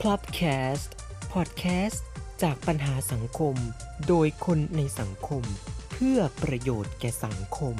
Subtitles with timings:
[0.00, 0.42] พลับแค
[0.74, 0.94] สต์
[1.32, 2.04] พอดแคสต์
[2.42, 3.56] จากปัญหาสังคม
[4.08, 5.42] โดยคนในสังคม
[5.90, 7.76] เพื่อประโยชน์แก่สังคม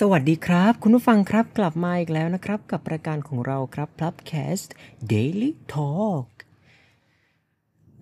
[0.00, 4.68] สวัสดีครับ คุณผู้ฟังครับกลับมาอีกแล้วนะครับ กับรายการของเราครับ Plubcast
[5.12, 6.26] Daily Talk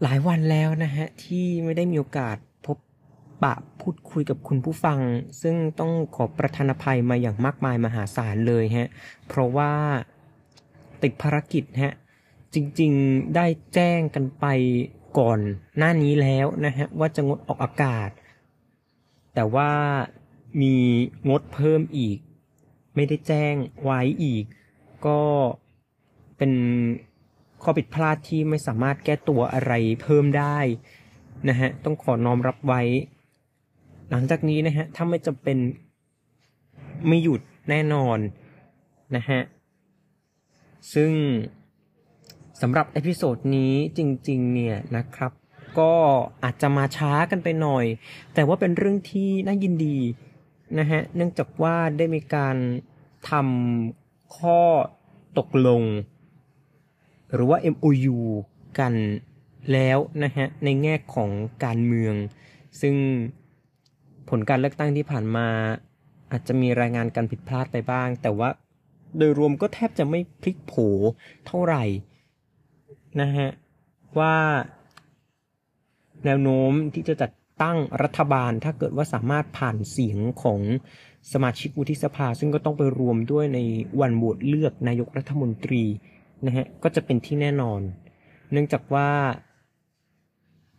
[0.02, 2.36] หลายวันแล้วนะฮะ ที่ไม่ได้มีโอกาส
[2.66, 2.78] พบ
[3.42, 4.98] ปะพูดคุยกับคุณผู้ฟัง
[5.42, 8.88] ซึ่งต้องขอประทานอภัยมาอย่างมากมายมหาศาลเลยฮะ
[9.28, 9.72] เพราะว่า
[11.02, 11.94] ติดภารกิจฮะ
[12.54, 14.46] จริงๆได้แจ้งกันไป
[15.18, 15.40] ก่อน
[15.78, 18.10] หน้านี้แล้วนะฮะ ว่าจะงดออกอากาศ
[19.34, 19.70] แต่ว่า
[20.60, 20.74] มี
[21.28, 22.18] งดเพิ่มอีก
[22.94, 24.44] ไม่ได้แจ้งไว้อีก
[25.06, 25.20] ก็
[26.38, 26.52] เป็น
[27.62, 30.58] ข้อผิดพลาดที่ไม่สามารถแก้ตัวอะไรเพิ่มได้
[31.48, 32.82] นะฮะต้องขอน้อมรับไว้
[34.10, 35.58] หลังจากนี้นะฮะถ้าไม่จำเป็น
[37.06, 37.40] ไม่หยุด
[37.70, 38.18] แน่นอน
[39.16, 39.40] นะฮะ
[40.94, 41.12] ซึ่ง
[42.60, 45.32] สำหรับเอพิโซดนี้จริงๆเนี่ยนะครับ
[45.78, 45.92] ก็
[46.44, 47.84] อาจจะมาช้ากันไปหน่อย
[48.34, 49.98] แต่ว่าเป็นเรื่องที่น่ายินดี
[50.78, 52.56] นะฮะเนื่องจากว่าได้มีการ
[53.30, 54.60] ทำข้อ
[55.38, 55.82] ตกลง
[57.34, 58.16] หรือว่า MOU
[58.78, 58.94] กัน
[59.72, 61.30] แล้วนะฮะในแง่ของ
[61.64, 62.14] การเมือง
[62.80, 62.94] ซึ่ง
[64.28, 65.48] ผลการเลือกตั้งที่ผ่านมา
[66.30, 68.48] อาจจะมีรายงานการผิดพลาดไปบ้าง แต่ว่า
[69.18, 70.72] โดยรวมก็แทบจะไม่พลิกโผ
[71.46, 71.84] เท่าไหร่
[73.20, 73.48] นะฮะ
[74.18, 74.34] ว่า
[76.24, 77.30] แนวโน้มที่จะจัด
[77.62, 80.60] ตั้งรัฐบาลถ้าเกิดว่าสามารถผ่านเสียงของ
[81.32, 83.58] สมาชิกวุฒิสภา ซึ่งก็ต้องไปรวมด้วยใน
[84.00, 85.84] วันโหวตเลือกนายกรัฐมนตรี
[86.46, 87.80] นะฮะก็จะเป็นที่แน่นอน
[88.52, 89.10] เนื่องจากว่า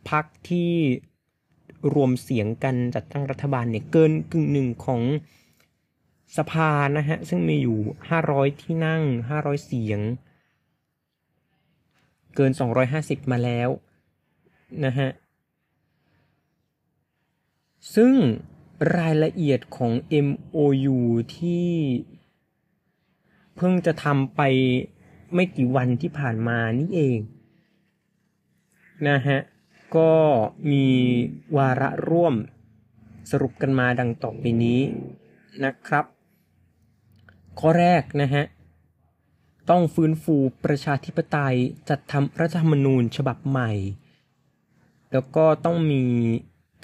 [0.10, 0.72] พักที่
[1.94, 5.02] รวมเสียงกันจัดตั้งรัฐบาลเนี่ยเกินกึ่งหนึ่งของ
[6.38, 7.80] สภานะฮะ ซึ่งมีอยู่
[8.22, 10.00] 500 ที่นั่ง 500 เสียง
[12.36, 12.52] เกิน
[12.92, 13.70] 250 มาแล้ว
[14.86, 15.10] นะฮะ
[17.96, 18.14] ซึ่ง
[18.98, 19.92] รายละเอียดของ
[20.26, 20.98] MOU
[21.38, 21.72] ที่
[23.56, 24.42] เพิ่งจะทำไป
[25.34, 27.20] ไม่กี่วันที่ผ่านมานี่เอง
[29.08, 29.40] นะฮะ
[29.98, 30.12] ก็
[30.72, 30.88] มี
[31.58, 32.36] วาระร่วม
[33.32, 34.82] สรุปกันมาดังต่อไปนี้
[35.64, 36.06] นะครับ
[37.60, 38.44] ข้อแรกนะฮะ
[39.70, 40.36] ต้องฟื้นฟู
[40.66, 41.58] ประชาธิปไตย
[41.90, 43.72] จัดทำรัฐธรรมนูญฉบับใหม่
[45.12, 46.04] แล้วก็ต้องมี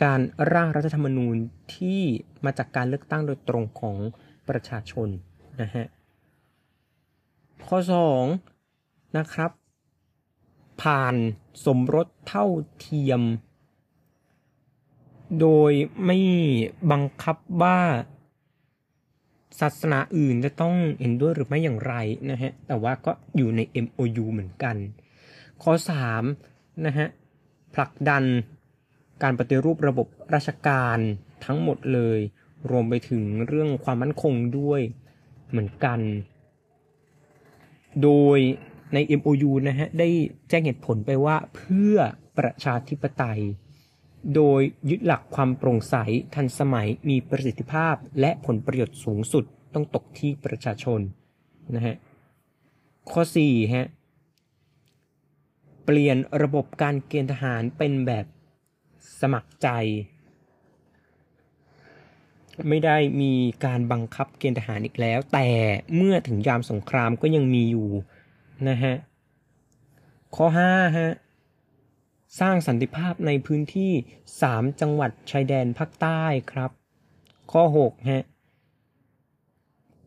[0.04, 0.20] การ
[0.54, 1.36] ร่างรัฐธรรมนูญ
[1.76, 2.02] ที่
[2.46, 3.98] มาจากการเลือกตั้งโดยตรงของ
[4.50, 5.10] ประชาชน
[5.62, 5.86] นะฮะ
[7.68, 7.80] ข้อ
[8.48, 9.52] 2นะครับ
[10.82, 11.16] ผ่าน
[11.66, 12.46] สมรสเท่า
[12.80, 13.22] เทียม
[15.40, 15.72] โดย
[16.06, 16.18] ไม่
[16.92, 17.80] บังคับว่า
[19.60, 21.94] ศาสนาอื่นจะต้องเห็นด้วยหรือไม่อย่างไร
[22.32, 24.76] นะฮะ แต่ว่าก็อยู่ใน MOU เหมือนกัน
[25.64, 25.74] ข้อ
[26.30, 27.08] 3นะฮะ
[27.74, 28.24] ผลักดัน
[29.24, 30.98] การปฏิรูประบบราชการ
[31.46, 32.20] ทั้งหมดเลย
[32.70, 34.82] รวมไปถึงเรื่องความมั่นคงด้วย
[35.50, 36.00] เหมือนกัน
[38.04, 38.40] โดย
[38.94, 40.10] ใน MOU นะฮะได้
[40.50, 41.96] แจ้งเหตุผลไปว่าเพื่อ
[42.38, 43.42] ประชาธิปไตย
[44.36, 45.96] โดยยึดหลักความโปร่งใส
[46.36, 49.44] ทันสมัยมีประสิทธิภาพและผลประโยชน์สูงสุด
[49.74, 51.00] ต้องตกที่ประชาชน
[51.76, 51.96] นะฮะ
[53.12, 53.88] ข้อ4ฮะ
[55.86, 58.26] เปลี่ยนระบบการเกณฑ์ทหารเป็นแบบ
[59.20, 59.70] สมัครใจ
[62.70, 63.34] ไม่ได้มี
[63.66, 65.50] การบังคับเกณฑ์ทหารอีกแล้ว แต่
[65.96, 67.90] เมื่อถึงยามสงครามก็ยังมีอยู่
[68.70, 68.94] นะฮะ
[70.36, 71.12] ข้อ5ฮะ
[72.40, 73.92] สร้างสันติภาพในพื้นที่
[74.36, 76.72] 3 จังหวัดชายแดนภาคใต้ครับ
[77.52, 78.24] ข้อ6ฮะ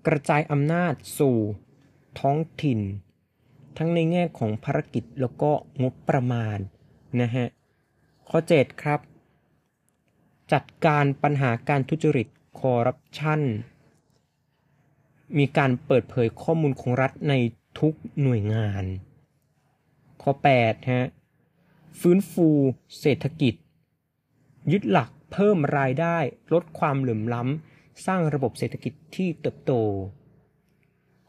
[0.07, 1.37] กระจายอำนาจสู่
[2.21, 2.81] ท้องถิ่น
[3.79, 5.51] ทั้งในแง่ของภารกิจแล้วก็
[5.83, 6.59] งบประมาณ
[7.23, 7.47] นะฮะ
[8.29, 9.01] ข้อ 7 ครับ
[10.53, 12.29] จัดการปัญหาการทุจริต
[12.59, 13.43] คอร์รัปชัน
[15.39, 17.35] มีการเปิดเผยข้อมูลของรัฐใน
[17.79, 18.85] ทุกหน่วยงาน
[20.23, 21.09] ข้อ 8 ฮะ
[22.01, 22.49] ฟื้นฟู
[23.01, 23.55] เศรษฐกิจ
[24.73, 26.19] ยึดหลักเพิ่มรายได้
[26.53, 29.73] ลดความเหลื่อมล้ำ สร้างระบบเศรษฐกิจที่เติบโต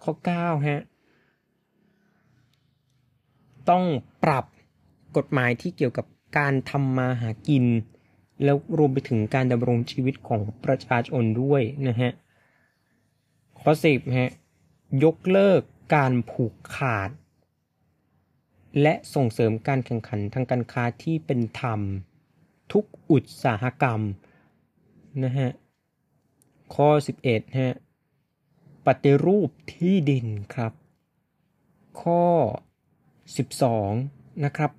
[0.04, 0.82] ข้อ 9 ฮะ
[3.70, 3.84] ต้อง
[4.24, 4.46] ปรับ
[5.18, 6.06] กฎหมายที่เกี่ยวกับ
[6.38, 7.66] การทำมาหากิน
[8.44, 12.12] แล้วรวมไปถึงการดำรงชีวิตของประชาชนด้วยนะฮะ
[13.60, 14.32] ข้อสิบฮะ
[15.04, 15.62] ยกเลิก
[15.96, 17.10] การผูกขาด
[18.82, 21.80] และส่งเสริมการแข่งขันทางการค้าที่เป็นธรรม
[22.72, 24.02] ทุกอุตสาหกรรม
[25.24, 25.50] นะฮะ
[26.76, 26.90] ข้อ
[27.24, 27.74] 11ฮะ
[28.86, 30.74] ปฏิรูปที่ดินครับ
[32.02, 32.24] ข้อ
[33.58, 34.72] 12 นะครับ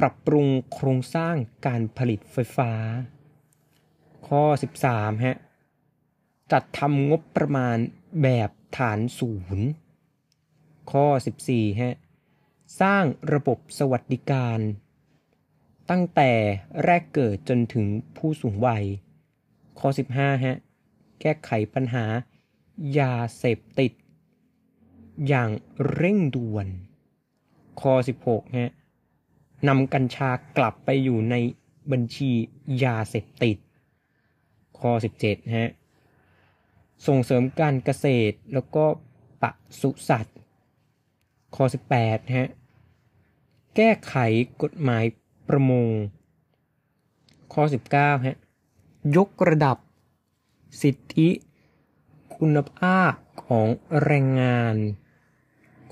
[0.00, 1.34] ปรับปรุงโครงสร้าง
[1.66, 2.72] การผลิตไฟฟ้า
[4.28, 4.42] ข้อ
[4.84, 5.36] 13 ฮะ
[6.52, 7.76] จัดทำงบประมาณ
[8.22, 9.66] แบบฐานศูนย์
[10.92, 11.06] ข้อ
[11.44, 11.94] 14 ฮะ
[12.80, 14.58] สร้างระบบสวัสดิการ
[15.90, 16.32] ตั้งแต่
[16.84, 17.86] แรกเกิดจนถึง
[18.16, 18.84] ผู้สูงวัย
[19.78, 20.56] ข้อ 15 ฮะ
[21.20, 22.04] แก้ไขปัญหา
[22.98, 23.92] ยาเสพติด
[25.28, 25.50] อย่าง
[25.92, 26.66] เร่งด่วน
[27.80, 27.94] ข้อ
[28.26, 28.70] 16 ฮะ
[29.68, 31.34] นำกัญชากลับไปอยู่ใน
[31.90, 32.30] บัญชี
[32.84, 33.56] ยาเสพติด
[34.78, 34.90] ข้อ
[35.24, 35.70] 17 ฮะ
[37.06, 38.84] ส่งเสริมการเกษตรแล้วก็
[39.42, 39.44] ป
[39.80, 40.38] ศุสัตว์
[41.54, 41.64] ข้อ
[41.98, 42.48] 18 ฮะ
[43.76, 44.14] แก้ไข
[44.62, 45.04] กฎหมาย
[45.48, 45.88] ประมง
[47.52, 47.62] ข้อ
[47.94, 48.36] 19 ฮะ
[49.16, 49.76] ยกระดับ
[50.82, 51.28] สิทธิ
[52.36, 53.12] คุณภาพ
[53.46, 53.68] ของ
[54.04, 54.76] แรงงาน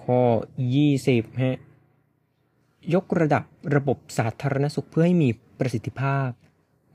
[0.03, 0.23] ข้อ
[0.81, 1.57] 20 ฮะ
[2.95, 3.45] ยกระดับ
[3.75, 6.29] ระบบสาธารณสุขเพื่อให้มีประสิทธิภาพ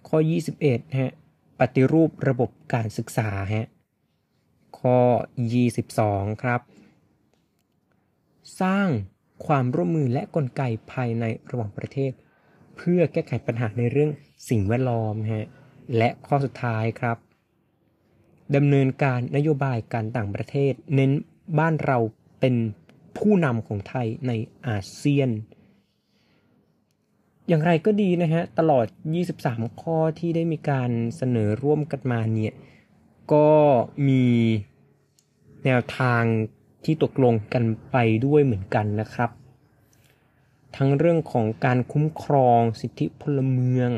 [0.08, 0.18] ข้อ
[0.60, 1.14] 21ฮะ
[1.60, 3.68] ปฏิรูประบบการศึกษาฮะ
[4.80, 5.00] ข้อ
[5.72, 6.62] 22 ครับ
[8.62, 8.88] สร้าง
[9.46, 12.12] ความร่วมมือและกลไกภายในระหว่างประเทศ
[12.78, 14.12] เพื่อแก้ไขปัญหาในเรื่อง
[14.50, 15.48] สิ่งแวดล้อมฮะ
[15.98, 17.18] และข้อสุดท้ายครับ
[18.56, 21.12] ดำเนินการนโยบายการต่างประเทศ เน้น
[21.60, 21.98] บ้านเรา
[22.40, 22.56] เป็น
[23.18, 24.32] ผู้นำของไทยใน
[24.68, 25.30] อาเซียน
[27.48, 28.86] อย่างไรก็ดีนะฮะ ตลอด
[29.34, 32.54] 23 ข้อที่ได้มีการเสนอร่วมกันมาเนี่ย
[33.34, 33.50] ก็
[34.08, 34.26] มี
[35.66, 36.24] แนวทาง
[36.86, 39.30] ที่ตกลงกันไปด้วยเหมือนกันนะครับ
[40.76, 43.90] ทั้งเรื่องของการคุ้มครองสิทธิพลเมือง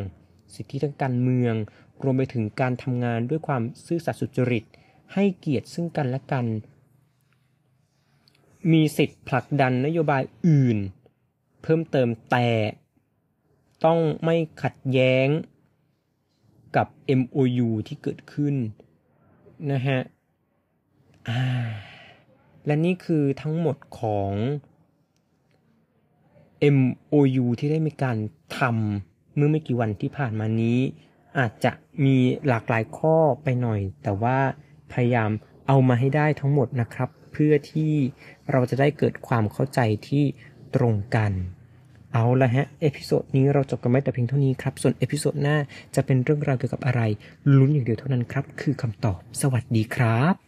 [0.56, 1.54] สิทธิทางการเมือง
[2.04, 4.64] รวมไปถึงการทำงานด้วยความซื่อสัตย์สุจริต
[5.14, 6.46] ให้เกียรติซึ่งกันและกัน
[8.72, 10.78] มีสิทธิผลักดันนโยบายอื่น
[11.62, 12.48] เพิ่มเติมแต่
[13.86, 15.28] ต้องไม่ขัดแย้ง
[16.76, 16.88] กับ
[17.20, 18.56] MOU ที่เกิดขึ้น
[19.72, 20.00] นะฮะ
[22.66, 24.32] และนี่คือทั้งหมดของ
[26.78, 28.18] MOU ที่ได้มีการ
[28.58, 30.80] ทำเมื่อไม่กี่วันที่ผ่านมานี้
[31.40, 31.72] อาจจะ
[32.06, 32.18] มี
[32.48, 34.38] หลากหลายข้อไปหน่อย แต่ว่า
[34.92, 35.32] พยายาม
[35.68, 37.94] เอามาให้ได้ทั้งหมดนะครับ เพื่อที่
[38.52, 40.24] เราจะได้เกิดความเข้าใจที่
[40.76, 41.32] ตรงกัน
[42.18, 45.58] เอาละฮะ episode นี้เราจบกันไปแต่เพียงเท่านี้ครับ ส่วน episode หน้า
[45.96, 47.02] จะเป็นเรื่องราวเกี่ยวกับอะไร
[47.58, 50.45] ลุ้นอย่างเดียวเท่านั้นครับ คือคำตอบ สวัสดีครับ